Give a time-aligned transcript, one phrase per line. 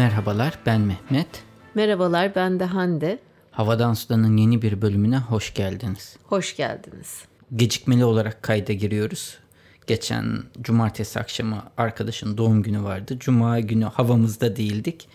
[0.00, 1.26] Merhabalar ben Mehmet.
[1.74, 3.18] Merhabalar ben de Hande.
[3.50, 6.16] Havadan Sudan'ın yeni bir bölümüne hoş geldiniz.
[6.24, 7.24] Hoş geldiniz.
[7.56, 9.38] Gecikmeli olarak kayda giriyoruz.
[9.86, 13.16] Geçen cumartesi akşamı arkadaşın doğum günü vardı.
[13.18, 15.08] Cuma günü havamızda değildik.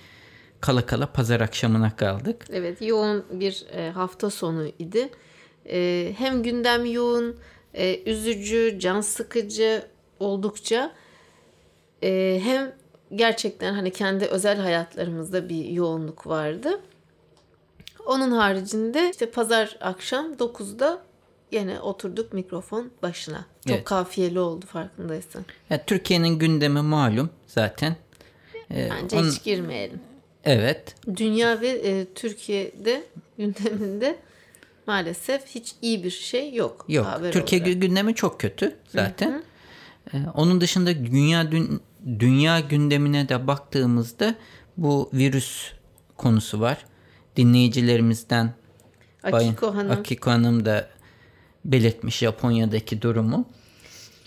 [0.61, 2.45] Kala kala pazar akşamına kaldık.
[2.49, 5.09] Evet yoğun bir e, hafta sonu idi.
[5.69, 7.35] E, hem gündem yoğun,
[7.73, 9.83] e, üzücü, can sıkıcı
[10.19, 10.91] oldukça
[12.01, 12.73] hem
[13.15, 16.81] gerçekten hani kendi özel hayatlarımızda bir yoğunluk vardı.
[18.05, 21.01] Onun haricinde işte pazar akşam 9'da
[21.51, 23.45] yine oturduk mikrofon başına.
[23.67, 23.83] Çok Evet.
[23.85, 25.45] kafiyeli oldu farkındaysan.
[25.69, 27.95] Ya, Türkiye'nin gündemi malum zaten.
[28.71, 29.99] Ee, Bence onun- hiç girmeyelim.
[30.43, 30.95] Evet.
[31.17, 33.03] Dünya ve e, Türkiye'de
[33.37, 34.15] gündeminde
[34.87, 36.85] maalesef hiç iyi bir şey yok.
[36.87, 37.07] Yok.
[37.31, 37.75] Türkiye olarak.
[37.75, 39.43] gü- gündemi çok kötü zaten.
[40.13, 44.35] Ee, onun dışında dünya dün, dünya gündemine de baktığımızda
[44.77, 45.71] bu virüs
[46.17, 46.85] konusu var.
[47.35, 48.53] Dinleyicilerimizden
[49.23, 50.89] Bay- Akiko Hanım Akiko Hanım da
[51.65, 53.45] belirtmiş Japonya'daki durumu.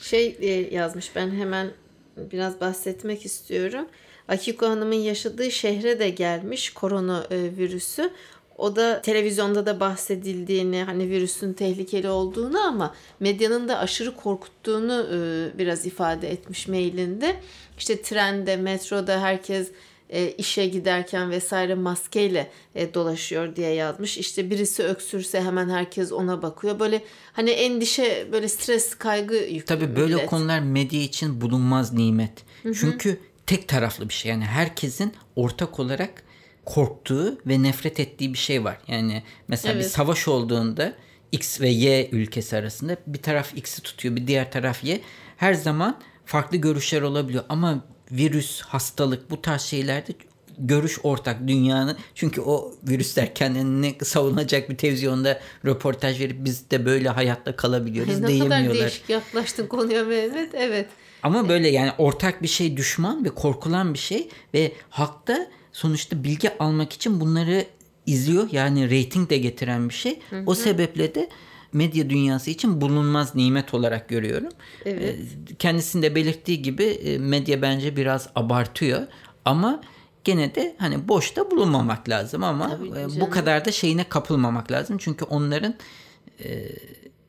[0.00, 1.70] şey e, yazmış ben hemen
[2.16, 3.86] biraz bahsetmek istiyorum.
[4.28, 8.10] Akiko Hanım'ın yaşadığı şehre de gelmiş korona e.
[8.58, 15.58] O da televizyonda da bahsedildiğini hani virüsün tehlikeli olduğunu ama medyanın da aşırı korkuttuğunu e,
[15.58, 17.36] biraz ifade etmiş mailinde.
[17.78, 19.70] İşte trende, metroda herkes
[20.10, 24.18] e, işe giderken vesaire maskeyle e, dolaşıyor diye yazmış.
[24.18, 26.80] İşte birisi öksürse hemen herkes ona bakıyor.
[26.80, 29.64] Böyle hani endişe, böyle stres, kaygı yüklü.
[29.64, 30.30] Tabii böyle millet.
[30.30, 32.44] konular medya için bulunmaz nimet.
[32.62, 34.30] Çünkü tek taraflı bir şey.
[34.30, 36.27] Yani herkesin ortak olarak
[36.68, 38.78] korktuğu ve nefret ettiği bir şey var.
[38.88, 39.90] Yani mesela bir Evet.
[39.90, 40.92] savaş olduğunda
[41.32, 45.00] X ve Y ülkesi arasında bir taraf X'i tutuyor, bir diğer taraf Y.
[45.36, 50.12] Her zaman farklı görüşler olabiliyor ama virüs, hastalık bu tarz şeylerde
[50.58, 51.96] görüş ortak dünyanın.
[52.14, 58.28] Çünkü o virüsler kendini savunacak bir televizyonda röportaj verip biz de böyle hayatta kalabiliyoruz ne
[58.28, 58.64] diyemiyorlar.
[58.64, 60.54] kadar değişik yaklaştın konuya Mehmet.
[60.54, 60.86] Evet.
[61.22, 65.46] Ama böyle yani ortak bir şey düşman ve korkulan bir şey ve halkta
[65.78, 67.66] sonuçta bilgi almak için bunları
[68.06, 68.48] izliyor.
[68.52, 70.18] Yani reyting de getiren bir şey.
[70.46, 71.28] O sebeple de
[71.72, 74.48] medya dünyası için bulunmaz nimet olarak görüyorum.
[74.84, 75.18] Evet.
[75.50, 79.06] Ee, Kendisinde belirttiği gibi e, medya bence biraz abartıyor
[79.44, 79.82] ama
[80.24, 84.98] gene de hani boşta bulunmamak lazım ama e, bu kadar da şeyine kapılmamak lazım.
[84.98, 85.74] Çünkü onların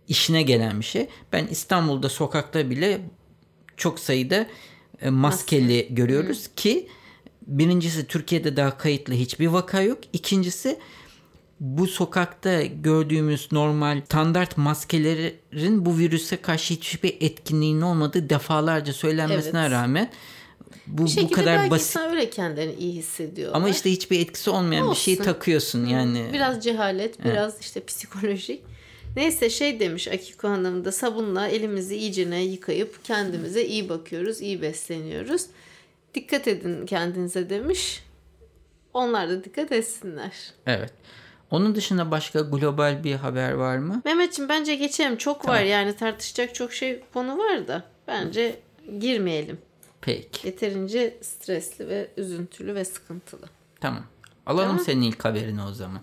[0.07, 1.07] işine gelen bir şey.
[1.33, 3.01] Ben İstanbul'da sokakta bile
[3.77, 4.47] çok sayıda
[5.01, 6.87] e, maskeli görüyoruz ki
[7.47, 9.97] birincisi Türkiye'de daha kayıtlı hiçbir vaka yok.
[10.13, 10.79] İkincisi
[11.59, 19.71] bu sokakta gördüğümüz normal standart maskelerin bu virüse karşı hiçbir etkinliğinin olmadığı defalarca söylenmesine Evet.
[19.71, 20.11] rağmen
[20.87, 23.51] bu, Bir bu kadar belki basit öyle kendilerini iyi hissediyor.
[23.53, 25.23] ama işte hiçbir etkisi olmayan bir şeyi Olsun.
[25.25, 26.29] takıyorsun yani.
[26.33, 28.61] Biraz cehalet, biraz işte psikolojik.
[29.15, 35.41] Neyse şey demiş Akiko Hanım da sabunla elimizi iyicene yıkayıp kendimize iyi bakıyoruz, iyi besleniyoruz.
[36.13, 38.03] Dikkat edin kendinize demiş.
[38.93, 40.31] Onlar da dikkat etsinler.
[40.65, 40.93] Evet.
[41.51, 44.01] Onun dışında başka global bir haber var mı?
[44.05, 45.17] Mehmetciğim bence geçelim.
[45.17, 48.59] Çok var yani tartışacak çok şey konu var da bence
[48.99, 49.57] girmeyelim.
[50.01, 50.47] Peki.
[50.47, 53.45] Yeterince stresli ve üzüntülü ve sıkıntılı.
[53.81, 54.03] Tamam.
[54.45, 54.85] Alalım Tamam.
[54.85, 56.01] senin ilk haberini o zaman.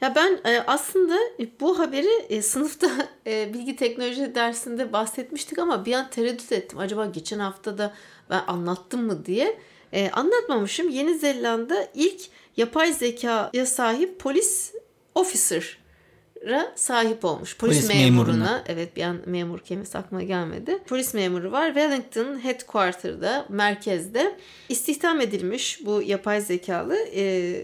[0.00, 1.16] Ya ben e, aslında
[1.60, 2.90] bu haberi e, sınıfta
[3.26, 6.78] e, bilgi teknoloji dersinde bahsetmiştik ama bir an tereddüt ettim.
[6.78, 7.94] Acaba geçen hafta da
[8.30, 9.58] ben anlattım mı diye.
[9.92, 10.88] E, anlatmamışım.
[10.88, 12.20] Yeni Zelanda ilk
[12.56, 14.74] yapay zekaya sahip polis
[15.14, 17.56] officer'a sahip olmuş.
[17.56, 18.32] Polis, Polis memuruna.
[18.32, 18.64] memuruna.
[18.68, 20.78] Evet bir an memur kelimesi aklıma gelmedi.
[20.86, 21.66] Polis memuru var.
[21.66, 24.36] Wellington Headquarter'da, merkezde
[24.68, 27.54] istihdam edilmiş bu yapay zekalı e,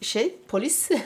[0.00, 0.90] şey polis.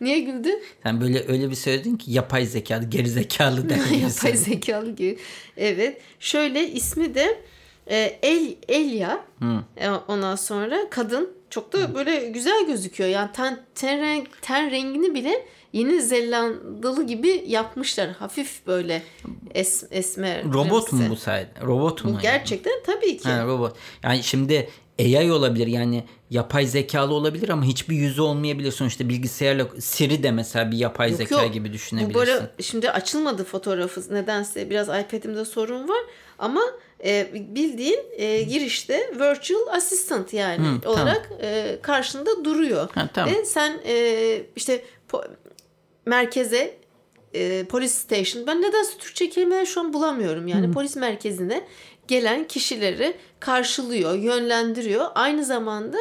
[0.00, 0.62] Niye güldün?
[0.82, 5.18] Sen böyle öyle bir söyledin ki yapay zekalı, geri zekalı gibi yapay zekalı gibi.
[5.56, 6.00] Evet.
[6.20, 7.40] Şöyle ismi de
[7.86, 9.20] e, El Elia.
[9.76, 13.10] E, ondan sonra kadın çok da böyle güzel gözüküyor.
[13.10, 18.10] Yani ten, ten, renk, ten rengini bile Yeni Zelandalı gibi yapmışlar.
[18.10, 19.02] Hafif böyle
[19.54, 20.44] es, esmer.
[20.44, 21.50] Robot mu bu sayede?
[21.62, 22.10] Robot mu?
[22.10, 22.22] Bu yani?
[22.22, 23.28] gerçekten tabii ki.
[23.28, 23.76] Ha, robot.
[24.02, 24.68] Yani şimdi
[25.00, 28.72] AI olabilir yani yapay zekalı olabilir ama hiçbir yüzü olmayabilir.
[28.72, 31.54] Sonuçta bilgisayarla Siri de mesela bir yapay Yok, zeka yok.
[31.54, 32.14] gibi Bu düşünebilirsin.
[32.14, 36.00] böyle şimdi açılmadı fotoğrafı nedense biraz iPad'imde sorun var
[36.38, 36.60] ama
[37.04, 42.88] e, bildiğin e, girişte virtual assistant yani Hı, olarak e, karşında duruyor.
[42.94, 43.34] Ha, tamam.
[43.34, 45.28] Ve sen e, işte po-
[46.06, 46.76] merkeze
[47.34, 51.62] e, polis station ben nedense Türkçe kelimeler şu an bulamıyorum yani polis merkezine
[52.08, 55.06] gelen kişileri karşılıyor, yönlendiriyor.
[55.14, 55.98] Aynı zamanda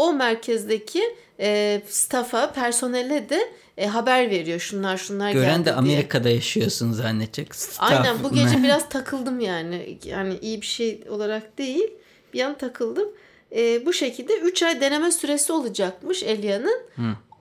[0.00, 1.02] o merkezdeki
[1.40, 4.60] e, staff'a, personele de e, haber veriyor.
[4.60, 6.34] Şunlar şunlar Gören geldi de Amerika'da diye.
[6.34, 7.54] yaşıyorsun zannedecek.
[7.54, 7.92] Staff.
[7.92, 9.98] Aynen bu gece biraz takıldım yani.
[10.04, 11.90] Yani iyi bir şey olarak değil.
[12.34, 13.08] Bir an takıldım.
[13.56, 16.80] E, bu şekilde 3 ay deneme süresi olacakmış Elia'nın.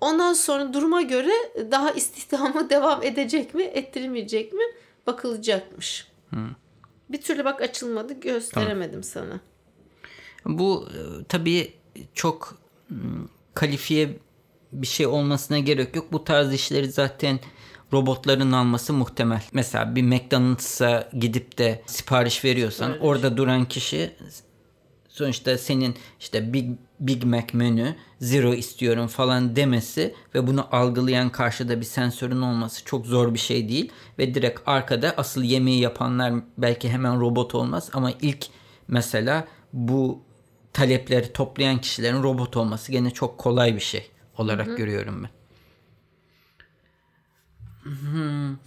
[0.01, 1.31] Ondan sonra duruma göre
[1.71, 4.63] daha istihdamı devam edecek mi, ettirmeyecek mi
[5.07, 6.07] bakılacakmış.
[6.29, 6.39] Hı.
[7.09, 9.03] Bir türlü bak açılmadı gösteremedim tamam.
[9.03, 9.39] sana.
[10.45, 11.73] Bu e, tabii
[12.13, 12.57] çok
[13.53, 14.17] kalifiye
[14.71, 16.11] bir şey olmasına gerek yok.
[16.11, 17.39] Bu tarz işleri zaten
[17.93, 19.43] robotların alması muhtemel.
[19.53, 23.37] Mesela bir McDonald's'a gidip de sipariş veriyorsan Öyle orada şey.
[23.37, 24.11] duran kişi
[25.09, 31.79] sonuçta senin işte Big, Big Mac menü zero istiyorum falan demesi ve bunu algılayan karşıda
[31.79, 33.91] bir sensörün olması çok zor bir şey değil.
[34.19, 38.45] Ve direkt arkada asıl yemeği yapanlar belki hemen robot olmaz ama ilk
[38.87, 40.21] mesela bu
[40.73, 44.75] talepleri toplayan kişilerin robot olması gene çok kolay bir şey olarak Hı-hı.
[44.75, 45.29] görüyorum ben.
[47.83, 48.57] Hmm.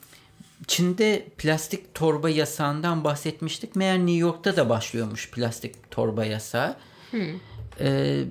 [0.67, 3.77] Çin'de plastik torba yasağından bahsetmiştik.
[3.77, 6.77] Meğer New York'ta da başlıyormuş plastik torba yasağı.
[7.81, 8.25] Ee,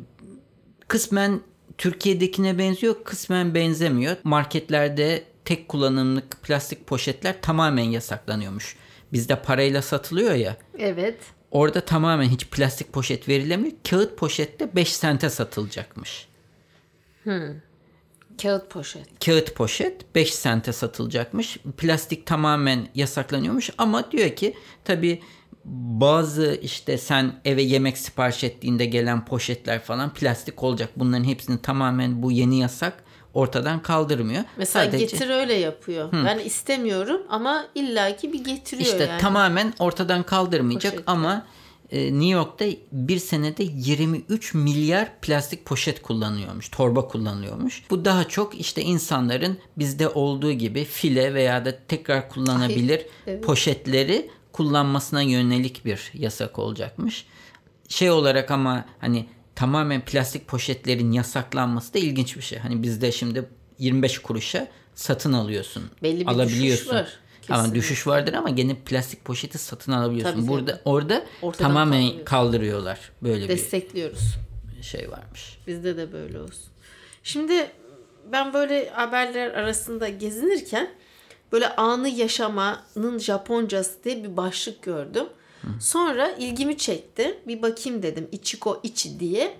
[0.87, 1.41] kısmen
[1.77, 4.15] Türkiye'dekine benziyor, kısmen benzemiyor.
[4.23, 8.75] Marketlerde tek kullanımlık plastik poşetler tamamen yasaklanıyormuş.
[9.13, 10.57] Bizde parayla satılıyor ya.
[10.77, 11.17] Evet.
[11.51, 13.73] Orada tamamen hiç plastik poşet verilemiyor.
[13.89, 16.27] Kağıt poşette 5 sente satılacakmış.
[17.23, 17.55] Hmm.
[18.41, 19.25] Kağıt poşet.
[19.25, 21.57] Kağıt poşet 5 sente satılacakmış.
[21.77, 24.53] Plastik tamamen yasaklanıyormuş ama diyor ki
[24.83, 25.21] tabi
[25.65, 30.89] bazı işte sen eve yemek sipariş ettiğinde gelen poşetler falan plastik olacak.
[30.95, 33.03] Bunların hepsini tamamen bu yeni yasak
[33.33, 34.43] ortadan kaldırmıyor.
[34.57, 35.05] Mesela Sadece...
[35.05, 36.13] getir öyle yapıyor.
[36.13, 36.25] Hı.
[36.25, 39.21] Ben istemiyorum ama illaki bir getiriyor işte yani.
[39.21, 41.45] tamamen ortadan kaldırmayacak ama
[41.91, 47.83] e, New York'ta bir senede 23 milyar plastik poşet kullanıyormuş, torba kullanıyormuş.
[47.89, 53.43] Bu daha çok işte insanların bizde olduğu gibi file veya da tekrar kullanabilir Ay, evet.
[53.43, 57.25] poşetleri kullanmasına yönelik bir yasak olacakmış.
[57.87, 59.25] Şey olarak ama hani
[59.55, 62.59] tamamen plastik poşetlerin yasaklanması da ilginç bir şey.
[62.59, 63.49] Hani bizde şimdi
[63.79, 65.83] 25 kuruşa satın alıyorsun.
[66.03, 66.85] Belli bir alabiliyorsun.
[66.85, 67.19] düşüş var.
[67.49, 70.35] Ama düşüş vardır ama gene plastik poşeti satın alabiliyorsun.
[70.39, 70.81] Tabii Burada tabii.
[70.85, 72.99] orada Ortadan tamamen kaldırıyorlar.
[73.23, 74.35] Böyle Destekliyoruz.
[74.77, 75.57] bir şey varmış.
[75.67, 76.63] Bizde de böyle olsun.
[77.23, 77.67] Şimdi
[78.31, 80.89] ben böyle haberler arasında gezinirken
[81.51, 85.25] böyle anı yaşamanın Japoncası diye bir başlık gördüm.
[85.79, 87.39] Sonra ilgimi çekti.
[87.47, 89.57] Bir bakayım dedim Ichiko Ichi diye.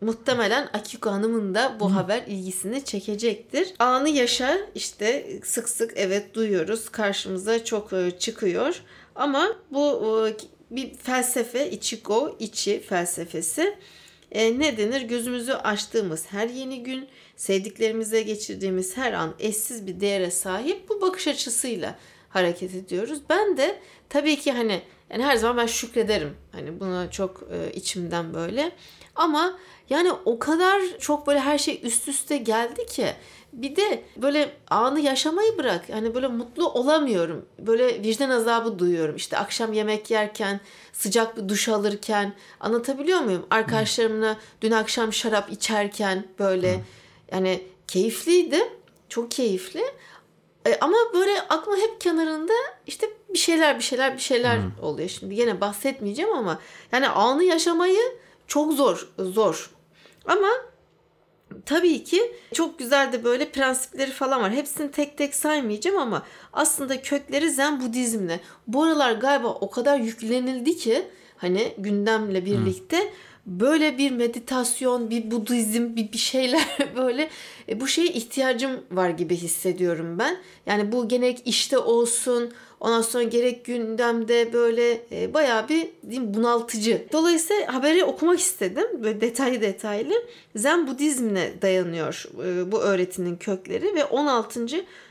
[0.00, 1.94] Muhtemelen Akiko Hanım'ın da bu Hı.
[1.94, 3.74] haber ilgisini çekecektir.
[3.78, 6.88] Anı yaşa işte sık sık evet duyuyoruz.
[6.88, 8.82] Karşımıza çok e, çıkıyor.
[9.14, 10.36] Ama bu e,
[10.70, 13.78] bir felsefe Ichiko Ichi felsefesi.
[14.32, 15.00] E, ne denir?
[15.00, 21.28] Gözümüzü açtığımız her yeni gün, sevdiklerimize geçirdiğimiz her an eşsiz bir değere sahip bu bakış
[21.28, 21.98] açısıyla
[22.28, 23.18] hareket ediyoruz.
[23.30, 23.78] Ben de
[24.08, 26.36] tabii ki hani yani her zaman ben şükrederim.
[26.52, 28.72] Hani buna çok e, içimden böyle.
[29.14, 29.58] Ama
[29.90, 33.06] yani o kadar çok böyle her şey üst üste geldi ki
[33.52, 35.84] bir de böyle anı yaşamayı bırak.
[35.92, 37.46] Hani böyle mutlu olamıyorum.
[37.58, 39.16] Böyle vicdan azabı duyuyorum.
[39.16, 40.60] İşte akşam yemek yerken,
[40.92, 43.46] sıcak bir duş alırken anlatabiliyor muyum?
[43.50, 46.84] Arkadaşlarımla dün akşam şarap içerken böyle
[47.32, 48.58] yani keyifliydi.
[49.08, 49.82] Çok keyifli.
[50.66, 52.52] E, ama böyle aklım hep kenarında
[52.86, 54.70] işte bir şeyler bir şeyler bir şeyler hmm.
[54.82, 55.08] oluyor.
[55.08, 56.58] Şimdi yine bahsetmeyeceğim ama
[56.92, 58.00] yani anı yaşamayı
[58.46, 59.70] çok zor zor.
[60.26, 60.48] Ama
[61.66, 64.52] tabii ki çok güzel de böyle prensipleri falan var.
[64.52, 68.40] Hepsini tek tek saymayacağım ama aslında kökleri Zen Budizmle.
[68.66, 73.10] Bu aralar galiba o kadar yüklenildi ki hani gündemle birlikte hmm
[73.46, 76.66] böyle bir meditasyon, bir Budizm, bir bir şeyler
[76.96, 77.28] böyle
[77.68, 80.36] e, bu şeye ihtiyacım var gibi hissediyorum ben.
[80.66, 87.06] Yani bu gerek işte olsun, ondan sonra gerek gündemde böyle e, bayağı bir diyeyim, bunaltıcı.
[87.12, 88.86] Dolayısıyla haberi okumak istedim.
[89.02, 90.14] Böyle detaylı detaylı.
[90.56, 94.66] Zen Budizmine dayanıyor e, bu öğretinin kökleri ve 16.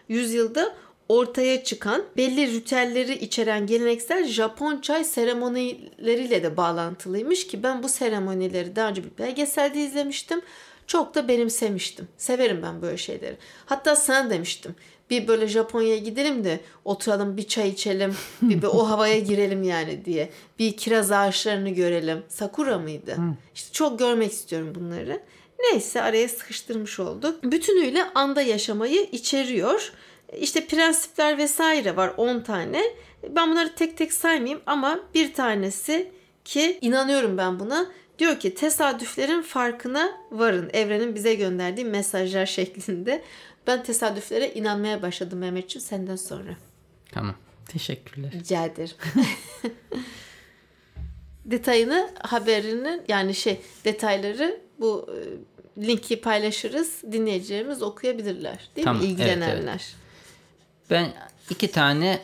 [0.10, 0.76] yüzyılda
[1.10, 8.76] ortaya çıkan belli ritüelleri içeren geleneksel Japon çay seremonileriyle de bağlantılıymış ki ben bu seremonileri
[8.76, 10.42] daha önce bir belgeselde izlemiştim.
[10.88, 12.08] Çok da benimsemiştim.
[12.18, 13.38] Severim ben böyle şeyleri.
[13.66, 14.76] Hatta sana demiştim.
[15.10, 18.16] Bir böyle Japonya'ya gidelim de oturalım bir çay içelim.
[18.42, 20.30] Bir, bir o havaya girelim yani diye.
[20.60, 22.24] Bir kiraz ağaçlarını görelim.
[22.30, 23.18] Sakura mıydı?
[23.56, 25.22] İşte çok görmek istiyorum bunları.
[25.60, 27.44] Neyse araya sıkıştırmış olduk.
[27.44, 29.92] Bütünüyle anda yaşamayı içeriyor.
[30.40, 32.84] İşte prensipler vesaire var 10 tane.
[33.30, 36.12] Ben bunları tek tek saymayayım ama bir tanesi
[36.46, 37.88] ki inanıyorum ben buna
[38.20, 40.70] Diyor ki tesadüflerin farkına varın.
[40.74, 43.24] Evrenin bize gönderdiği mesajlar şeklinde.
[43.68, 46.56] Ben tesadüflere inanmaya başladım Mehmetciğim senden sonra.
[47.12, 47.36] Tamam.
[47.68, 48.32] Teşekkürler.
[48.32, 48.96] Rica ederim.
[51.46, 55.10] Detayını haberinin yani şey detayları bu
[55.78, 57.04] e, linki paylaşırız.
[57.12, 58.70] Dinleyicilerimiz okuyabilirler.
[58.76, 59.08] Değil Tamam, mi?
[59.08, 59.96] evet, İlgilenenler.
[60.90, 61.14] Ben
[61.50, 62.20] iki tane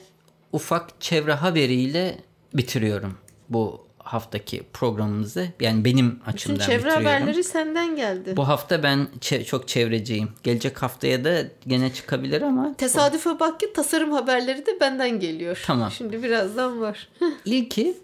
[0.54, 2.18] ufak çevre haberiyle
[2.54, 3.18] bitiriyorum
[3.50, 5.48] bu haftaki programımızı.
[5.60, 7.06] Yani benim Bütün açımdan çevre bitiriyorum.
[7.06, 8.38] haberleri senden geldi.
[8.38, 10.30] Bu hafta ben çe- çok çevreciyim.
[10.44, 15.64] Gelecek haftaya da gene çıkabilir ama Tesadüfe bak ki tasarım haberleri de benden geliyor.
[15.66, 15.92] Tamam.
[15.92, 17.08] Şimdi birazdan var.
[17.46, 17.98] İlki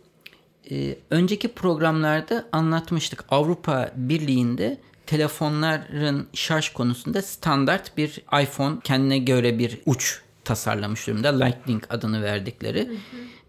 [0.71, 3.25] e, önceki programlarda anlatmıştık.
[3.29, 11.43] Avrupa Birliği'nde telefonların şarj konusunda standart bir iPhone kendine göre bir uç tasarlamış durumda.
[11.43, 12.89] Lightning adını verdikleri.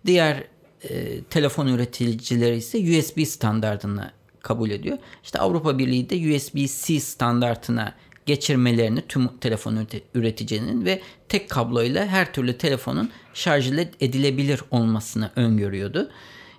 [0.06, 0.44] Diğer
[0.82, 4.10] e, telefon üreticileri ise USB standartını
[4.42, 4.98] kabul ediyor.
[5.24, 7.94] İşte Avrupa Birliği de USB-C standartına
[8.26, 16.10] geçirmelerini tüm telefon üreti- üreticinin ve tek kabloyla her türlü telefonun şarj edilebilir olmasını öngörüyordu.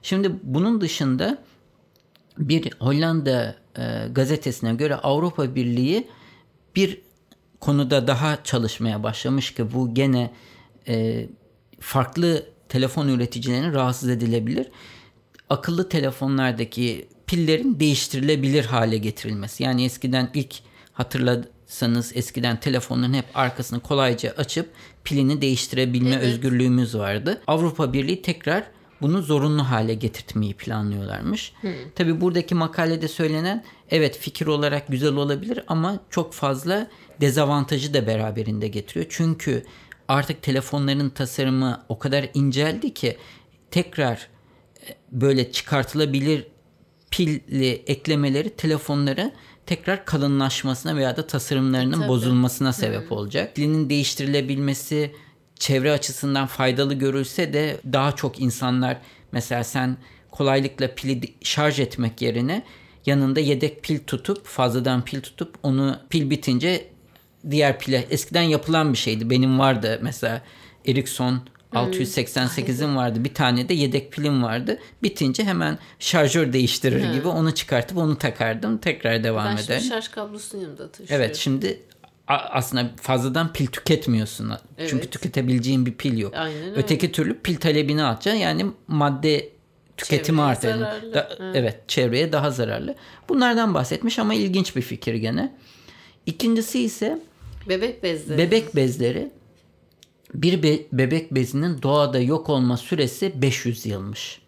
[0.02, 1.38] Şimdi bunun dışında
[2.38, 6.08] bir Hollanda e, gazetesine göre Avrupa Birliği
[6.76, 7.02] bir
[7.60, 10.32] konuda daha çalışmaya başlamış ki bu gene
[10.88, 11.26] e,
[11.80, 14.68] farklı telefon üreticilerine rahatsız edilebilir.
[15.50, 19.64] Akıllı telefonlardaki pillerin değiştirilebilir hale getirilmesi.
[19.64, 20.56] Yani eskiden ilk
[20.94, 24.70] hatırlarsanız eskiden telefonların hep arkasını kolayca açıp
[25.04, 26.24] pilini değiştirebilme Evet.
[26.24, 27.42] özgürlüğümüz vardı.
[27.48, 28.64] Avrupa Birliği tekrar
[29.02, 31.54] bunu zorunlu hale getirtmeyi planlıyorlarmış.
[31.96, 36.88] Tabi buradaki makalede söylenen evet fikir olarak güzel olabilir ama çok fazla
[37.22, 39.06] dezavantajı da beraberinde getiriyor.
[39.10, 39.64] Çünkü
[40.08, 43.18] artık telefonların tasarımı o kadar inceldi ki
[43.72, 44.28] tekrar
[44.88, 46.48] e, böyle çıkartılabilir
[47.12, 49.32] pilli eklemeleri telefonları
[49.66, 52.08] tekrar kalınlaşmasına veya da tasarımlarının Tabii.
[52.08, 53.56] bozulmasına sebep olacak.
[53.56, 55.12] Pilinin değiştirilebilmesi
[55.56, 58.98] çevre açısından faydalı görülse de daha çok insanlar
[59.32, 59.98] mesela sen
[60.32, 62.64] kolaylıkla pili şarj etmek yerine
[63.10, 66.88] yanında yedek pil tutup fazladan pil tutup onu pil bitince
[67.50, 69.30] diğer pile eskiden yapılan bir şeydi.
[69.30, 70.42] Benim vardı mesela
[70.88, 71.42] Ericsson
[71.74, 73.24] 688'im vardı.
[73.24, 74.80] Bir tane de yedek pilim vardı.
[75.04, 78.78] Bitince hemen şarjör değiştirir gibi onu çıkartıp onu takardım.
[78.78, 79.82] Tekrar devam Ben ederim.
[79.82, 81.16] şimdi şarj kablosunu yanımda taşıyorum.
[81.26, 81.80] Evet şimdi
[82.28, 84.52] aslında fazladan pil tüketmiyorsun.
[84.78, 85.12] Çünkü Evet.
[85.12, 86.34] tüketebileceğin bir pil yok.
[86.38, 86.76] Aynen öyle.
[86.76, 88.40] Öteki türlü pil talebini artacaksın.
[88.42, 89.50] Yani madde
[90.04, 91.14] tüketimi zararlı.
[91.14, 92.96] Da- evet çevreye daha zararlı.
[93.30, 95.56] Bunlardan bahsetmiş ama ilginç bir fikir gene.
[96.26, 97.22] İkincisi ise
[97.70, 98.38] Bebek bezleri.
[98.38, 99.32] bebek bezleri.
[100.34, 104.42] Bir be- bebek bezinin doğada yok olma süresi 500 yılmış.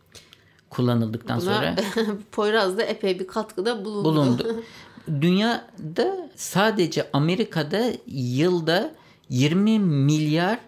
[0.69, 4.05] Kullanıldıktan sonra Buna Poyraz da epey bir katkıda bulundu.
[4.05, 4.63] bulundu.
[5.21, 8.93] Dünyada sadece Amerika'da yılda
[9.29, 10.59] 20 milyar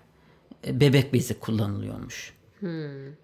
[0.68, 2.34] bebek bezi kullanılıyormuş.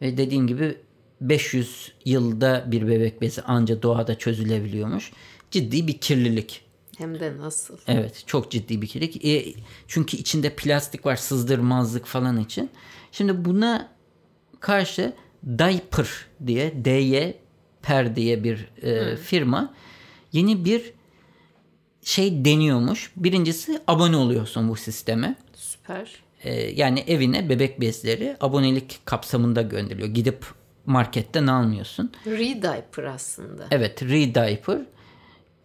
[0.02, 0.78] Ve dediğim gibi
[1.22, 5.12] 500 yılda bir bebek bezi anca doğada çözülebiliyormuş.
[5.52, 6.62] Ciddi bir kirlilik.
[6.98, 7.78] Hem de nasıl.
[7.88, 9.26] Evet çok ciddi bir kirlilik.
[9.26, 9.54] E,
[9.88, 12.70] çünkü içinde plastik var sızdırmazlık falan için.
[13.12, 13.92] Şimdi buna
[14.60, 15.14] karşı
[15.58, 16.10] Diaper
[16.46, 17.18] diye DY
[17.82, 19.74] Per diye bir e, firma
[20.32, 20.94] yeni bir
[22.02, 23.12] şey deniyormuş.
[23.16, 25.36] Birincisi abone oluyorsun bu sisteme.
[25.54, 26.24] Süper.
[26.44, 30.08] E, yani evine bebek bezleri abonelik kapsamında gönderiliyor.
[30.08, 30.46] Gidip
[30.90, 32.12] marketten almıyorsun.
[32.26, 33.68] Re-diaper aslında.
[33.72, 34.82] Evet re-diaper.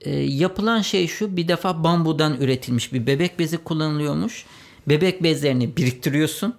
[0.01, 4.45] Ee, yapılan şey şu bir defa bambudan üretilmiş bir bebek bezi kullanılıyormuş.
[4.89, 6.55] Bebek bezlerini biriktiriyorsun.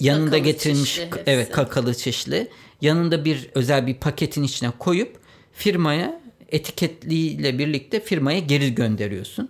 [0.00, 2.48] Yanında Kakalı getirilmiş çişli evet kakalı çeşitli.
[2.80, 5.16] Yanında bir özel bir paketin içine koyup
[5.52, 9.48] firmaya etiketliyle birlikte firmaya geri gönderiyorsun.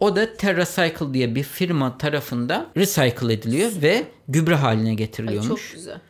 [0.00, 5.48] O da TerraCycle diye bir firma tarafından recycle ediliyor ve gübre haline Ay, getiriliyormuş.
[5.48, 6.00] çok güzel.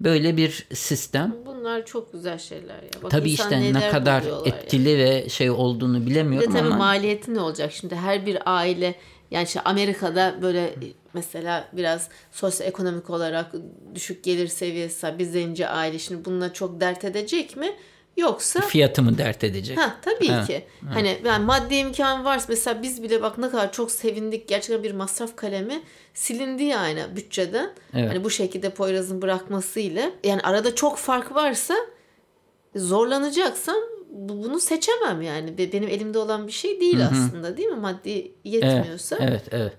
[0.00, 1.36] Böyle bir sistem.
[1.46, 3.02] Bunlar çok güzel şeyler ya.
[3.02, 4.56] Bak Tabii işte ne kadar buluyorlar ya.
[4.56, 8.38] etkili ve şey olduğunu Bir de bilemiyorum tabii ama maliyeti ne olacak şimdi her bir
[8.46, 8.94] aile
[9.30, 10.74] yani işte Amerika'da böyle
[11.14, 13.52] mesela biraz sosyoekonomik olarak
[13.94, 17.76] düşük gelir seviyesi bir zenci aile şimdi bununla çok dert edecek mi?
[18.16, 19.78] Yoksa fiyatımı dert edecek.
[19.78, 20.64] Ha tabii Ha, ki.
[20.92, 24.48] Hani yani maddi imkan varsa mesela biz bile bak ne kadar çok sevindik.
[24.48, 25.82] Gerçekten bir masraf kalemi
[26.14, 27.70] silindi yani bütçeden.
[27.94, 28.10] Evet.
[28.10, 30.10] Hani bu şekilde Poyraz'ın bırakmasıyla.
[30.24, 31.74] Yani arada çok fark varsa
[32.76, 33.76] zorlanacaksam
[34.12, 35.58] bu- bunu seçemem yani.
[35.58, 37.76] Be- Benim elimde olan bir şey değil aslında değil mi?
[37.80, 39.18] Maddi Evet, yetmiyorsa.
[39.20, 39.72] evet, evet.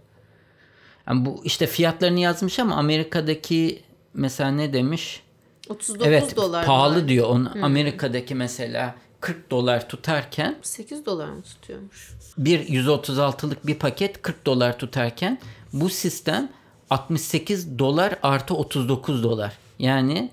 [1.07, 3.81] Yani bu işte fiyatlarını yazmış ama Amerika'daki
[4.13, 5.23] mesela ne demiş?
[5.71, 7.07] 39 evet dolar pahalı var.
[7.07, 7.27] diyor.
[7.29, 12.11] Onu Amerika'daki mesela 40 dolar tutarken 8 dolar mı tutuyormuş?
[12.37, 15.39] bir 136'lık bir paket 40 dolar tutarken
[15.73, 16.51] bu sistem
[16.89, 19.57] 68 dolar artı 39 dolar.
[19.79, 20.31] Yani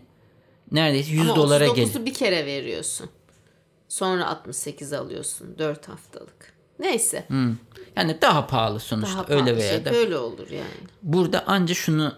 [0.73, 2.07] neredeyse 100 Ama dolara 39'u geliyor.
[2.07, 3.11] bir kere veriyorsun.
[3.89, 6.53] Sonra 68 alıyorsun 4 haftalık.
[6.79, 7.27] Neyse.
[7.97, 9.93] Yani daha pahalı sonuçta Daha öyle pahalı veya şey da.
[9.93, 10.89] böyle olur yani.
[11.03, 12.15] Burada anca şunu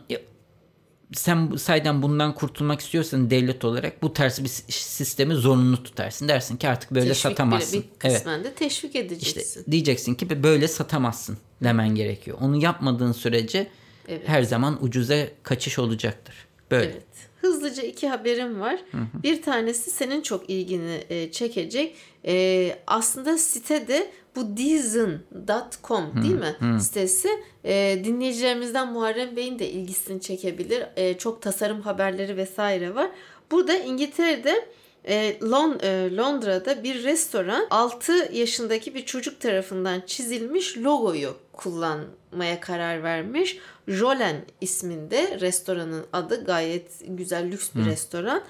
[1.14, 6.28] sen bu sayeden bundan kurtulmak istiyorsan devlet olarak bu tarz bir sistemi zorunlu tutarsın.
[6.28, 7.78] Dersin ki artık böyle Teşvik satamazsın.
[7.82, 9.40] Bir, bir kısmen de teşvik edeceksin.
[9.60, 12.38] İşte diyeceksin ki böyle satamazsın demen gerekiyor.
[12.40, 13.66] Onu yapmadığın sürece
[14.08, 14.28] Evet.
[14.28, 16.34] her zaman ucuza kaçış olacaktır.
[16.70, 16.90] Böyle.
[16.90, 17.02] Evet.
[17.40, 18.80] Hızlıca iki haberim var.
[19.22, 21.96] Bir tanesi senin çok ilgini çekecek.
[22.26, 27.28] E, aslında sitede bu Dizen.com değil mi sitesi
[27.64, 30.86] e, dinleyicilerimizden Muharrem Bey'in de ilgisini çekebilir.
[30.96, 33.10] E, çok tasarım haberleri vesaire var.
[33.50, 34.68] Burada İngiltere'de
[35.04, 43.02] e, Lon, e, Londra'da bir restoran 6 yaşındaki bir çocuk tarafından çizilmiş logoyu kullanmaya karar
[43.02, 43.58] vermiş.
[43.88, 48.42] Jolen isminde restoranın adı gayet güzel lüks bir restoran.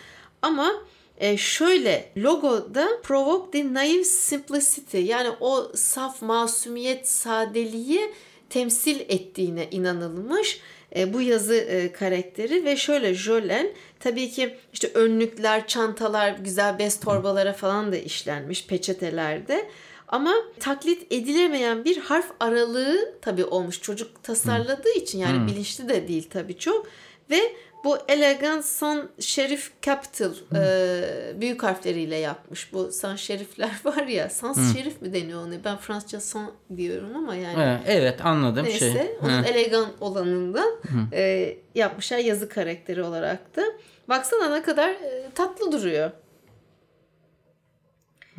[0.42, 0.72] Ama
[1.20, 8.12] e, şöyle logoda provoke the naive simplicity yani o saf masumiyet sadeliği
[8.50, 10.60] temsil ettiğine inanılmış
[10.96, 13.66] e, bu yazı e, karakteri ve şöyle Jolen
[14.00, 19.70] tabii ki işte önlükler, çantalar, güzel bez torbalara falan da işlenmiş peçetelerde.
[20.08, 23.82] Ama taklit edilemeyen bir harf aralığı tabii olmuş.
[23.82, 26.86] Çocuk tasarladığı için yani bilinçli de değil tabii çok.
[27.30, 27.40] Ve
[27.84, 32.72] bu elegant son şerif capital e, büyük harfleriyle yapmış.
[32.72, 34.30] Bu sans şerifler var ya.
[34.30, 35.54] Sans şerif mi deniyor onu?
[35.64, 37.62] Ben Fransızca son diyorum ama yani.
[37.62, 39.10] Evet, evet anladım Neyse şey.
[39.23, 39.47] onun Hı.
[39.47, 40.76] elegan olanından
[41.12, 43.62] e, yapmışlar yazı karakteri olarak da.
[44.08, 46.10] Baksana ne kadar e, tatlı duruyor.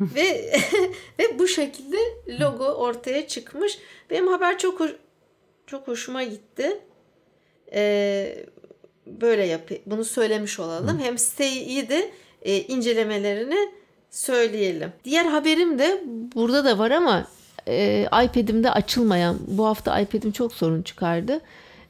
[0.00, 0.52] ve
[1.18, 1.96] ve bu şekilde
[2.40, 3.78] logo ortaya çıkmış.
[4.10, 4.96] Benim haber çok hoş-
[5.66, 6.78] çok hoşuma gitti.
[7.74, 8.46] E,
[9.06, 10.98] böyle yap bunu söylemiş olalım.
[10.98, 12.10] Hem siteyi de
[12.42, 13.72] e, incelemelerini
[14.10, 14.92] söyleyelim.
[15.04, 16.02] Diğer haberim de
[16.34, 17.26] burada da var ama
[17.68, 19.38] e, iPad'imde açılmayan.
[19.46, 21.40] Bu hafta iPad'im çok sorun çıkardı.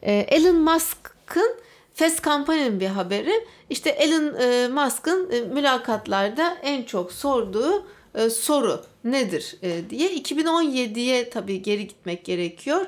[0.03, 1.57] E, Elon Musk'ın
[1.94, 3.46] Fast Company'nin bir haberi.
[3.70, 11.31] İşte Elon e, Musk'ın e, mülakatlarda en çok sorduğu e, soru nedir e, diye 2017'ye
[11.31, 12.87] tabii geri gitmek gerekiyor.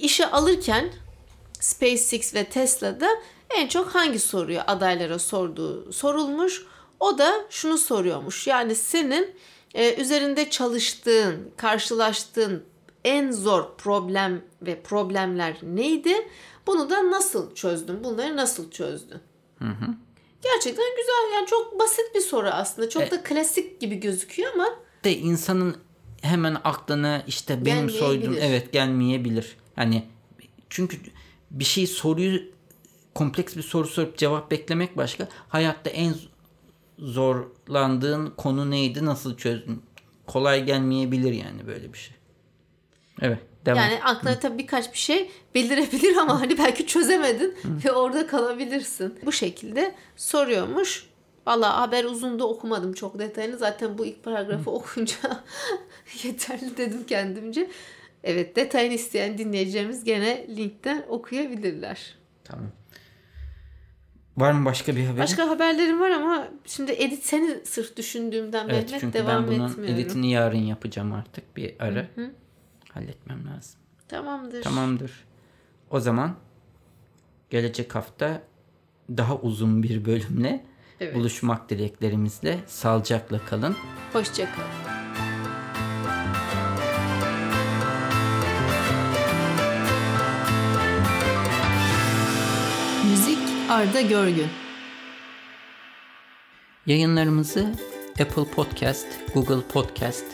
[0.00, 0.92] İşe alırken
[1.60, 3.08] SpaceX ve Tesla'da
[3.50, 6.66] en çok hangi soruyu adaylara sorduğu sorulmuş.
[7.00, 8.46] O da şunu soruyormuş.
[8.46, 9.34] Yani senin
[9.74, 12.64] e, üzerinde çalıştığın, karşılaştığın
[13.04, 16.28] en zor problem ve problemler neydi?
[16.66, 18.04] Bunu da nasıl çözdün?
[18.04, 19.18] Bunları nasıl çözdün?
[20.42, 21.34] Gerçekten güzel.
[21.34, 22.88] Yani çok basit bir soru aslında.
[22.88, 24.68] Çok da klasik gibi gözüküyor ama
[25.04, 25.76] De insanın
[26.22, 29.56] hemen aklına işte benim soyduğum evet gelmeyebilir.
[29.76, 30.04] Hani
[30.70, 30.96] çünkü
[31.58, 32.40] bir şey soruyu
[33.14, 35.28] kompleks bir soru sorup cevap beklemek başka.
[35.48, 36.14] Hayatta en
[36.98, 39.04] zorlandığın konu neydi?
[39.04, 39.82] Nasıl çözdün?
[40.26, 42.16] Kolay gelmeyebilir yani böyle bir şey.
[43.20, 43.38] Evet.
[43.66, 43.78] Devam.
[43.78, 49.18] Yani aklına tabii birkaç bir şey belirebilir ama hani belki çözemedin ve orada kalabilirsin.
[49.24, 51.06] Bu şekilde soruyormuş.
[51.46, 53.58] Valla haber uzun da okumadım çok detayını.
[53.58, 55.16] Zaten bu ilk paragrafı okunca
[56.22, 57.70] yeterli dedim kendimce.
[58.24, 62.16] Evet detayını isteyen dinleyicilerimiz gene linkten okuyabilirler.
[62.44, 62.66] Tamam.
[64.36, 65.22] Var mı başka bir haber?
[65.22, 69.68] Başka haberlerim var ama şimdi edit seni sırf düşündüğümden Evet Mehmet çünkü devam ben bunun
[69.70, 69.94] etmiyorum.
[69.94, 72.06] editini yarın yapacağım artık bir ara.
[72.92, 73.80] Halletmem lazım.
[74.08, 74.62] Tamamdır.
[74.62, 75.24] Tamamdır.
[75.90, 76.36] O zaman
[77.50, 78.42] gelecek hafta
[79.10, 80.64] daha uzun bir bölümle
[81.00, 81.14] Evet.
[81.14, 83.76] buluşmak dileklerimizle sağlıcakla kalın.
[84.12, 84.85] Hoşçakalın.
[93.76, 94.48] Arda Görgün.
[96.86, 97.74] Yayınlarımızı
[98.20, 100.24] Apple Podcast, Google Podcast,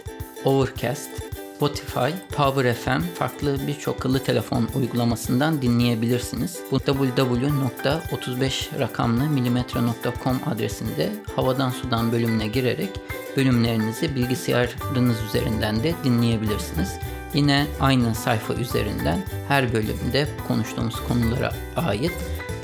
[0.45, 1.11] Overcast,
[1.57, 6.61] Spotify, Power FM farklı birçok akıllı telefon uygulamasından dinleyebilirsiniz.
[6.71, 12.91] Bu www.35 rakamlı milimetre.com adresinde havadan sudan bölümüne girerek
[13.37, 16.99] bölümlerinizi bilgisayarınız üzerinden de dinleyebilirsiniz.
[17.35, 22.13] Yine aynı sayfa üzerinden her bölümde konuştuğumuz konulara ait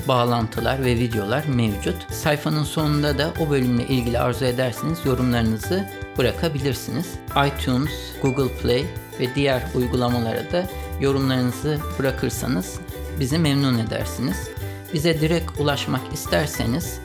[0.08, 2.12] bağlantılar ve videolar mevcut.
[2.12, 7.06] Sayfanın sonunda da o bölümle ilgili arzu ederseniz yorumlarınızı bırakabilirsiniz.
[7.46, 7.90] iTunes,
[8.22, 8.86] Google Play
[9.20, 10.66] ve diğer uygulamalara da
[11.00, 12.80] yorumlarınızı bırakırsanız
[13.20, 14.48] bizi memnun edersiniz.
[14.94, 17.00] Bize direkt ulaşmak isterseniz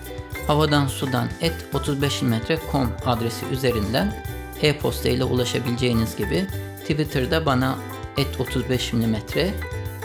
[0.47, 4.13] havadan sudan et 35mm.com adresi üzerinden
[4.61, 6.47] e-posta ile ulaşabileceğiniz gibi
[6.81, 7.75] Twitter'da bana
[8.17, 9.49] et 35mm